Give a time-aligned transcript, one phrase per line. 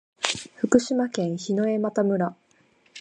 [0.55, 2.35] 福島県檜枝岐村